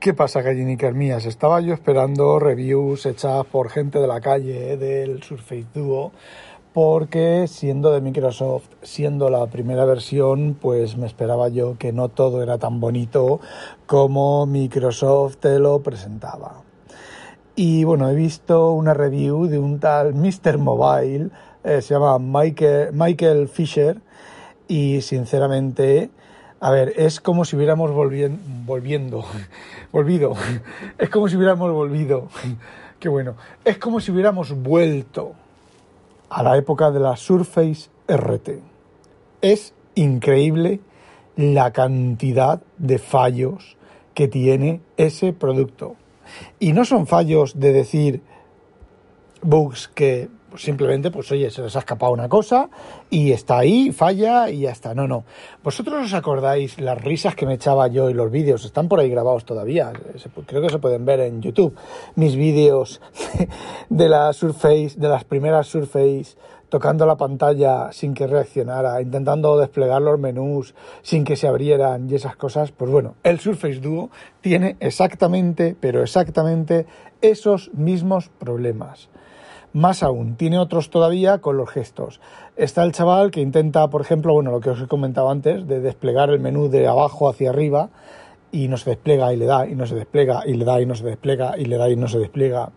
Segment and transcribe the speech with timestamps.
[0.00, 1.26] ¿Qué pasa, gallinicas mías?
[1.26, 6.12] Estaba yo esperando reviews hechas por gente de la calle del Surface Duo,
[6.72, 12.42] porque siendo de Microsoft, siendo la primera versión, pues me esperaba yo que no todo
[12.42, 13.40] era tan bonito
[13.84, 16.62] como Microsoft te lo presentaba.
[17.54, 20.56] Y bueno, he visto una review de un tal Mr.
[20.56, 21.28] Mobile,
[21.62, 24.00] eh, se llama Michael Fisher,
[24.66, 26.08] y sinceramente
[26.60, 29.24] a ver, es como si hubiéramos volviendo, volviendo,
[29.92, 30.34] volvido,
[30.98, 32.28] es como si hubiéramos volvido,
[32.98, 35.32] qué bueno, es como si hubiéramos vuelto
[36.28, 38.60] a la época de la Surface RT.
[39.40, 40.80] Es increíble
[41.36, 43.76] la cantidad de fallos
[44.14, 45.96] que tiene ese producto.
[46.58, 48.22] Y no son fallos de decir
[49.42, 52.68] bugs que pues simplemente, pues oye, se les ha escapado una cosa
[53.08, 54.94] y está ahí, falla y ya está.
[54.94, 55.24] No, no.
[55.62, 58.64] ¿Vosotros os acordáis las risas que me echaba yo y los vídeos?
[58.64, 59.92] Están por ahí grabados todavía.
[60.46, 61.76] Creo que se pueden ver en YouTube.
[62.16, 63.00] Mis vídeos
[63.88, 66.36] de la Surface, de las primeras Surface,
[66.68, 72.14] tocando la pantalla sin que reaccionara, intentando desplegar los menús sin que se abrieran y
[72.14, 72.72] esas cosas.
[72.72, 76.86] Pues bueno, el Surface Duo tiene exactamente, pero exactamente
[77.20, 79.08] esos mismos problemas.
[79.72, 82.20] Más aún, tiene otros todavía con los gestos.
[82.56, 85.80] Está el chaval que intenta, por ejemplo, bueno, lo que os he comentado antes, de
[85.80, 87.88] desplegar el menú de abajo hacia arriba
[88.52, 90.86] y no se despliega y le da y no se despliega y le da y
[90.86, 92.70] no se despliega y le da y no se despliega.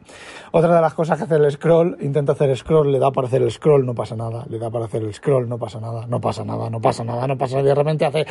[0.51, 3.41] Otra de las cosas que hace el scroll, intenta hacer scroll, le da para hacer
[3.41, 6.21] el scroll, no pasa nada, le da para hacer el scroll, no pasa nada, no
[6.21, 8.27] pasa nada, no pasa nada, no pasa nada, y de repente hace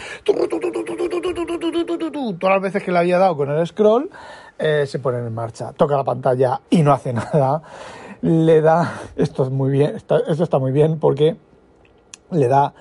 [2.38, 4.08] todas las veces que le había dado con el scroll
[4.56, 7.60] se pone en marcha, toca la pantalla y no hace nada
[8.23, 11.37] le da, esto es muy bien, esto está muy bien porque
[12.31, 12.73] le da,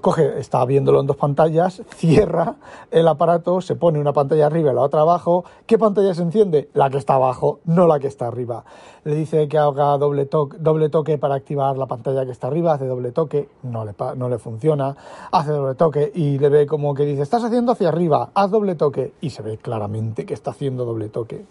[0.00, 2.54] coge, está viéndolo en dos pantallas, cierra
[2.92, 5.44] el aparato, se pone una pantalla arriba y la otra abajo.
[5.66, 6.70] ¿Qué pantalla se enciende?
[6.72, 8.64] La que está abajo, no la que está arriba.
[9.02, 12.74] Le dice que haga doble toque, doble toque para activar la pantalla que está arriba,
[12.74, 14.96] hace doble toque, no le, no le funciona,
[15.32, 18.76] hace doble toque y le ve como que dice, estás haciendo hacia arriba, haz doble
[18.76, 21.44] toque y se ve claramente que está haciendo doble toque.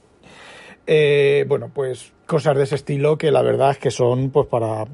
[0.88, 4.86] Eh, bueno, pues cosas de ese estilo que la verdad es que son pues para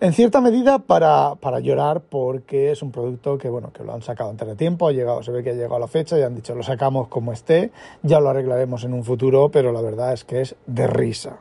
[0.00, 4.02] en cierta medida para, para, llorar porque es un producto que bueno que lo han
[4.02, 6.22] sacado antes de tiempo ha llegado se ve que ha llegado a la fecha y
[6.22, 7.70] han dicho lo sacamos como esté
[8.02, 11.38] ya lo arreglaremos en un futuro pero la verdad es que es de risa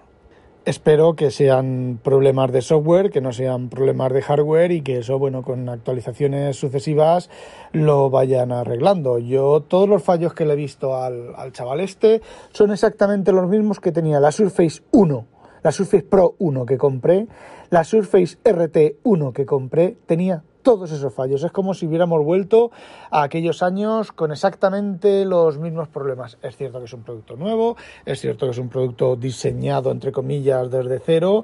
[0.66, 5.20] Espero que sean problemas de software, que no sean problemas de hardware y que eso,
[5.20, 7.30] bueno, con actualizaciones sucesivas
[7.74, 9.20] lo vayan arreglando.
[9.20, 12.22] Yo todos los fallos que le he visto al, al chaval este
[12.54, 15.26] son exactamente los mismos que tenía la Surface 1,
[15.64, 17.28] la Surface Pro 1 que compré,
[17.70, 21.44] la Surface RT 1 que compré, tenía todos esos fallos.
[21.44, 22.72] Es como si hubiéramos vuelto
[23.12, 26.38] a aquellos años con exactamente los mismos problemas.
[26.42, 30.12] Es cierto que es un producto nuevo, es cierto que es un producto diseñado, entre
[30.12, 31.44] comillas, desde cero,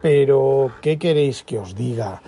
[0.00, 2.22] pero ¿qué queréis que os diga?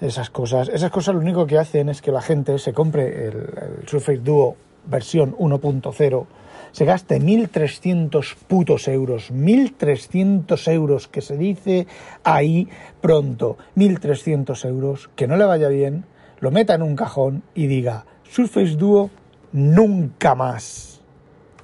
[0.00, 3.36] Esas cosas, esas cosas lo único que hacen es que la gente se compre el,
[3.80, 4.56] el Surface Duo
[4.86, 6.26] versión 1.0
[6.74, 11.86] se gaste 1.300 putos euros, 1.300 euros que se dice
[12.24, 12.68] ahí
[13.00, 16.04] pronto, 1.300 euros, que no le vaya bien,
[16.40, 19.10] lo meta en un cajón y diga, Surface Duo
[19.52, 20.93] nunca más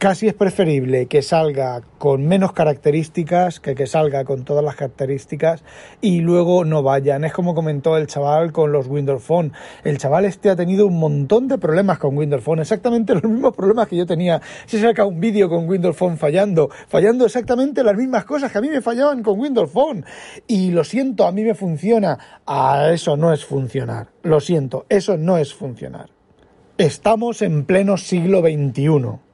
[0.00, 5.62] casi es preferible que salga con menos características que que salga con todas las características
[6.00, 7.22] y luego no vayan.
[7.26, 9.52] Es como comentó el chaval con los Windows Phone.
[9.84, 13.54] El chaval este ha tenido un montón de problemas con Windows Phone, exactamente los mismos
[13.54, 14.40] problemas que yo tenía.
[14.64, 18.62] Se saca un vídeo con Windows Phone fallando, fallando exactamente las mismas cosas que a
[18.62, 20.06] mí me fallaban con Windows Phone.
[20.46, 22.40] Y lo siento, a mí me funciona.
[22.46, 24.08] A eso no es funcionar.
[24.22, 26.08] Lo siento, eso no es funcionar.
[26.78, 29.29] Estamos en pleno siglo XXI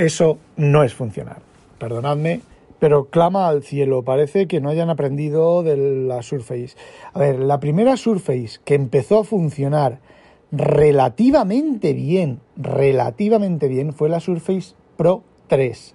[0.00, 1.42] eso no es funcionar.
[1.78, 2.40] Perdonadme,
[2.78, 4.02] pero clama al cielo.
[4.02, 6.70] Parece que no hayan aprendido de la Surface.
[7.12, 10.00] A ver, la primera Surface que empezó a funcionar
[10.50, 15.94] relativamente bien, relativamente bien, fue la Surface Pro 3.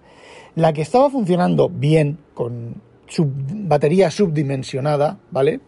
[0.55, 2.75] La que estaba funcionando bien, con
[3.07, 5.61] su batería subdimensionada, ¿vale?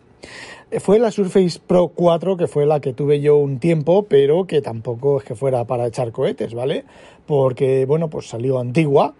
[0.79, 4.61] Fue la Surface Pro 4, que fue la que tuve yo un tiempo, pero que
[4.61, 6.83] tampoco es que fuera para echar cohetes, ¿vale?
[7.25, 9.13] Porque, bueno, pues salió antigua.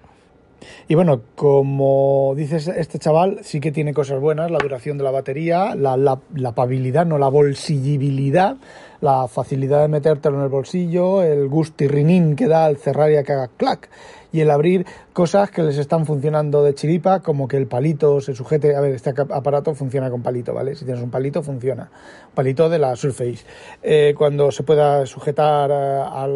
[0.89, 5.11] Y bueno, como dice este chaval, sí que tiene cosas buenas, la duración de la
[5.11, 8.57] batería, la, la, la pabilidad, no la bolsillibilidad,
[9.01, 13.23] la facilidad de metértelo en el bolsillo, el gustirrinín que da al cerrar y a
[13.23, 13.89] que haga clac
[14.31, 18.35] y el abrir cosas que les están funcionando de chiripa, como que el palito se
[18.35, 18.75] sujete.
[18.75, 20.75] A ver, este aparato funciona con palito, ¿vale?
[20.75, 21.89] Si tienes un palito, funciona.
[22.35, 23.45] Palito de la Surface.
[23.81, 26.27] Eh, cuando se pueda sujetar a, a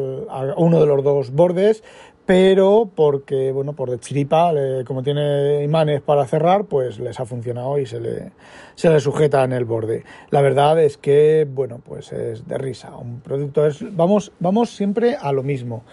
[0.57, 1.83] uno de los dos bordes,
[2.31, 4.53] pero porque, bueno, por de chiripa,
[4.85, 8.31] como tiene imanes para cerrar, pues les ha funcionado y se le,
[8.75, 10.05] se le sujeta en el borde.
[10.29, 12.95] La verdad es que, bueno, pues es de risa.
[12.95, 15.83] Un producto es, vamos, vamos siempre a lo mismo.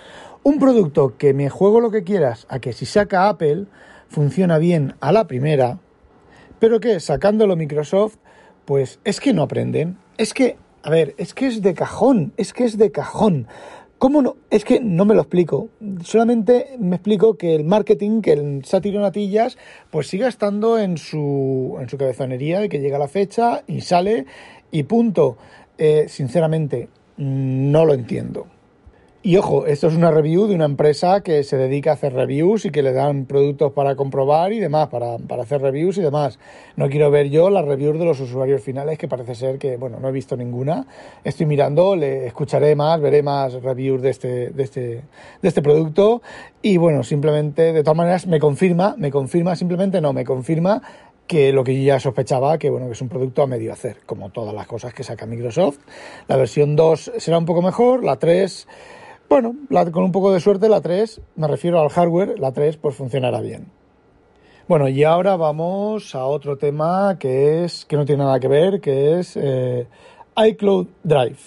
[0.45, 3.65] Un producto que me juego lo que quieras, a que si saca Apple,
[4.09, 5.81] funciona bien a la primera,
[6.61, 8.15] pero que sacándolo Microsoft,
[8.65, 9.99] pues es que no aprenden.
[10.19, 13.49] Es que, a ver, es que es de cajón, es que es de cajón.
[13.99, 14.37] ¿Cómo no?
[14.51, 15.71] Es que no me lo explico.
[16.05, 19.59] Solamente me explico que el marketing, que el sátiro natillas,
[19.91, 24.27] pues siga estando en su, en su cabezonería de que llega la fecha y sale
[24.71, 25.37] y punto.
[25.79, 28.47] Eh, sinceramente, no lo entiendo.
[29.21, 32.65] Y ojo, esto es una review de una empresa que se dedica a hacer reviews
[32.65, 36.39] y que le dan productos para comprobar y demás, para, para, hacer reviews y demás.
[36.77, 39.99] No quiero ver yo las reviews de los usuarios finales, que parece ser que, bueno,
[39.99, 40.87] no he visto ninguna.
[41.25, 44.81] Estoy mirando, le escucharé más, veré más reviews de este, de este,
[45.43, 46.23] de este producto.
[46.63, 50.81] Y bueno, simplemente, de todas maneras, me confirma, me confirma, simplemente no, me confirma
[51.27, 53.97] que lo que yo ya sospechaba, que bueno, que es un producto a medio hacer,
[54.07, 55.81] como todas las cosas que saca Microsoft.
[56.29, 58.69] La versión 2 será un poco mejor, la 3
[59.29, 59.55] bueno,
[59.93, 63.41] con un poco de suerte la 3, me refiero al hardware, la 3 pues funcionará
[63.41, 63.67] bien.
[64.69, 68.81] Bueno, y ahora vamos a otro tema que es que no tiene nada que ver,
[68.81, 69.87] que es eh,
[70.37, 71.39] iCloud Drive.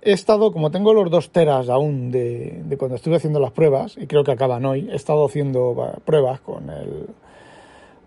[0.00, 3.96] He estado, como tengo los dos teras aún de, de, cuando estuve haciendo las pruebas,
[3.98, 7.08] y creo que acaban hoy, he estado haciendo pruebas con el,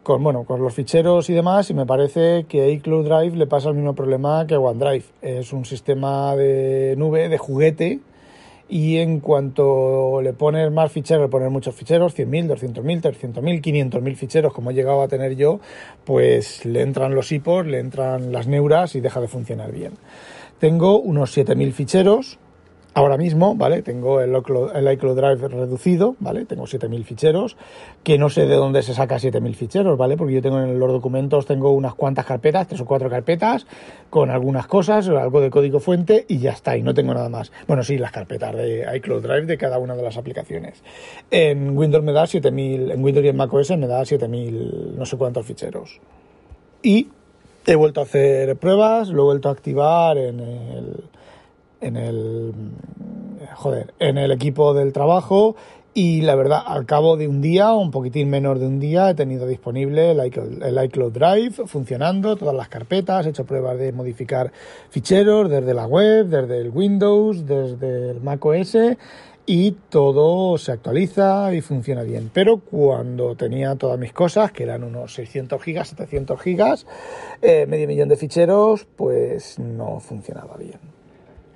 [0.02, 3.70] con, bueno, con los ficheros y demás, y me parece que iCloud Drive le pasa
[3.70, 5.06] el mismo problema que OneDrive.
[5.22, 8.00] Es un sistema de nube, de juguete,
[8.70, 14.16] y en cuanto le pones más ficheros, le pones muchos ficheros, 100.000, 200.000, 300.000, 500.000
[14.16, 15.60] ficheros como he llegado a tener yo,
[16.06, 19.94] pues le entran los hipos, le entran las neuras y deja de funcionar bien.
[20.60, 22.38] Tengo unos 7.000 ficheros,
[23.00, 23.82] Ahora mismo, ¿vale?
[23.82, 26.44] Tengo el, iCloud Drive reducido, ¿vale?
[26.44, 27.56] Tengo 7000 ficheros,
[28.04, 30.18] que no sé de dónde se saca 7000 ficheros, ¿vale?
[30.18, 33.66] Porque yo tengo en los documentos, tengo unas cuantas carpetas, tres o cuatro carpetas,
[34.10, 37.54] con algunas cosas, algo de código fuente y ya está, y no tengo nada más.
[37.70, 40.84] Bueno, sí, las carpetas de iCloud Drive de cada una de las aplicaciones.
[41.32, 45.16] En Windows me da 7000, en Windows y en macOS me da 7000, no sé
[45.16, 46.02] cuántos ficheros.
[46.84, 47.08] Y
[47.66, 51.04] he vuelto a hacer pruebas, lo he vuelto a activar en el
[51.82, 52.54] en el
[53.56, 55.56] joder, en el equipo del trabajo
[55.94, 59.16] y la verdad, al cabo de un día, un poquitín menos de un día, he
[59.16, 63.92] tenido disponible el iCloud, el iCloud, Drive funcionando, todas las carpetas, he hecho pruebas de
[63.92, 64.52] modificar
[64.92, 68.78] ficheros desde la web, desde el Windows, desde el Mac OS
[69.46, 72.30] y todo se actualiza y funciona bien.
[72.32, 76.86] Pero cuando tenía todas mis cosas, que eran unos 600 gigas, 700 gigas,
[77.42, 80.99] eh, medio millón de ficheros, pues no funcionaba bien.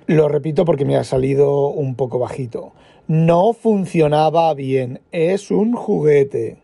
[0.06, 2.72] Lo repito porque me ha salido un poco bajito.
[3.08, 5.00] No funcionaba bien.
[5.12, 6.58] Es un juguete.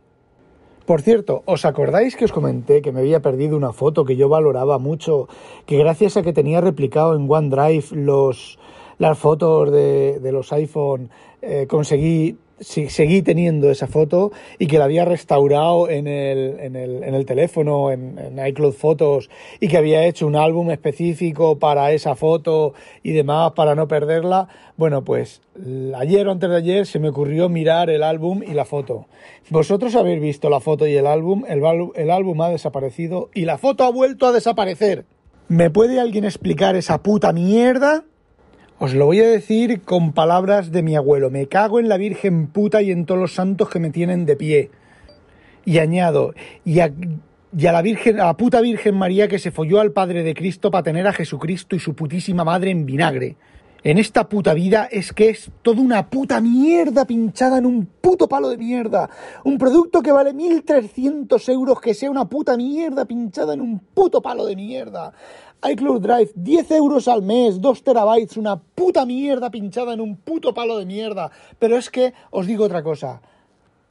[0.84, 4.28] Por cierto, ¿os acordáis que os comenté que me había perdido una foto que yo
[4.28, 5.28] valoraba mucho?
[5.64, 8.58] Que gracias a que tenía replicado en OneDrive los,
[8.98, 11.08] las fotos de, de los iPhone,
[11.40, 17.02] eh, conseguí seguí teniendo esa foto y que la había restaurado en el, en el,
[17.02, 19.30] en el teléfono, en, en, iCloud Fotos,
[19.60, 24.48] y que había hecho un álbum específico para esa foto y demás para no perderla.
[24.76, 25.42] Bueno, pues
[25.96, 29.06] ayer o antes de ayer se me ocurrió mirar el álbum y la foto.
[29.48, 31.62] Vosotros habéis visto la foto y el álbum, el,
[31.94, 35.04] el álbum ha desaparecido y la foto ha vuelto a desaparecer.
[35.48, 38.04] ¿Me puede alguien explicar esa puta mierda?
[38.82, 41.28] Os lo voy a decir con palabras de mi abuelo.
[41.28, 44.36] Me cago en la Virgen puta y en todos los santos que me tienen de
[44.36, 44.70] pie.
[45.66, 46.32] Y añado,
[46.64, 46.90] y a,
[47.52, 50.82] la Virgen, a la puta Virgen María que se folló al Padre de Cristo para
[50.82, 53.36] tener a Jesucristo y su putísima madre en vinagre.
[53.82, 58.28] En esta puta vida es que es toda una puta mierda pinchada en un puto
[58.28, 59.08] palo de mierda.
[59.44, 64.20] Un producto que vale 1.300 euros que sea una puta mierda pinchada en un puto
[64.20, 65.14] palo de mierda
[65.62, 70.54] iCloud Drive, 10 euros al mes, 2 terabytes, una puta mierda pinchada en un puto
[70.54, 71.30] palo de mierda.
[71.58, 73.20] Pero es que os digo otra cosa.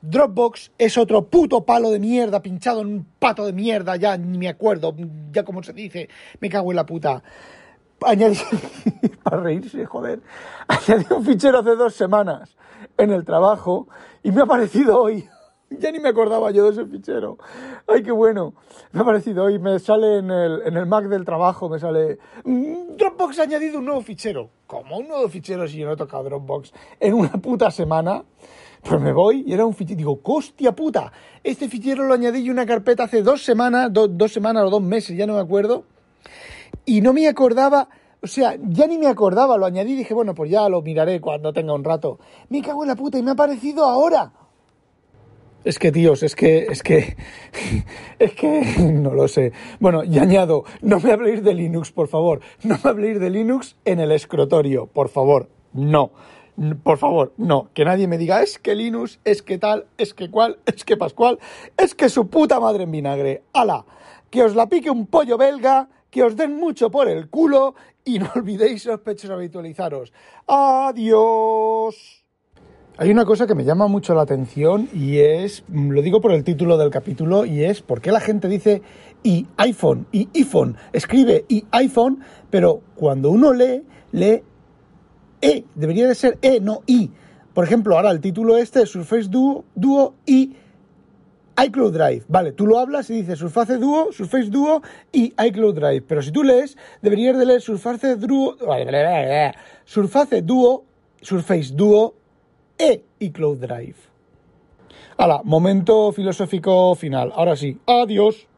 [0.02, 4.38] Dropbox es otro puto palo de mierda pinchado en un pato de mierda, ya ni
[4.38, 4.96] me acuerdo,
[5.32, 7.22] ya como se dice, me cago en la puta.
[8.06, 8.38] Añadí,
[9.24, 10.22] para reírse, joder,
[10.68, 12.56] añadí un fichero hace dos semanas
[12.98, 13.88] en el trabajo
[14.24, 15.28] y me ha aparecido hoy
[15.80, 17.38] ya ni me acordaba yo de ese fichero.
[17.88, 18.54] Ay, qué bueno.
[18.92, 22.18] Me ha parecido hoy, me sale en el, en el Mac del trabajo, me sale
[22.44, 24.50] mm, Dropbox ha añadido un nuevo fichero.
[24.66, 28.24] ¿Cómo un nuevo fichero si yo no he tocado Dropbox en una puta semana?
[28.82, 29.98] Pues me voy y era un fichero.
[29.98, 31.12] Digo, ¡hostia puta!
[31.44, 35.18] Este fichero lo añadí yo una carpeta hace dos semanas, dos semanas o dos meses,
[35.18, 35.84] ya no me acuerdo.
[36.86, 37.90] Y no me acordaba
[38.22, 41.22] O sea, ya ni me acordaba, lo añadí y dije, bueno, pues ya lo miraré
[41.22, 42.20] cuando tenga un rato.
[42.50, 44.34] Me cago en la puta y me ha aparecido ahora.
[45.64, 47.18] Es que, tíos, es que, es que,
[48.20, 48.62] es que,
[48.94, 49.52] no lo sé.
[49.80, 52.40] Bueno, y añado, no me habléis de Linux, por favor.
[52.64, 55.50] No me habléis de Linux en el escritorio, por favor.
[55.74, 56.12] No.
[56.84, 57.70] Por favor, no.
[57.74, 60.98] Que nadie me diga, es que Linux, es que tal, es que cual, es que
[60.98, 61.40] Pascual,
[61.78, 63.44] es que su puta madre en vinagre.
[63.54, 63.86] ¡Hala!
[64.30, 67.76] Que os la pique un pollo belga, que os den mucho por el culo
[68.06, 70.14] y no olvidéis sospechosos habitualizaros.
[70.48, 72.20] ¡Adiós!
[72.98, 76.44] Hay una cosa que me llama mucho la atención y es, lo digo por el
[76.44, 78.82] título del capítulo, y es por qué la gente dice
[79.24, 84.44] y iPhone y iPhone, escribe y iPhone, pero cuando uno lee, lee
[85.42, 87.12] E, debería de ser E, no I.
[87.54, 90.56] Por ejemplo, ahora el título este es Surface Duo, Duo y
[91.66, 92.24] iCloud Drive.
[92.28, 96.02] Vale, tú lo hablas y dices Surface Duo, Surface Duo y iCloud Drive.
[96.02, 98.58] Pero si tú lees, deberías de leer Surface Duo,
[99.86, 100.86] Surface Duo,
[101.22, 102.16] Surface Duo
[102.78, 103.96] e iCloud Drive.
[105.18, 107.32] Hala, momento filosófico final.
[107.36, 108.49] Ahora sí, adiós.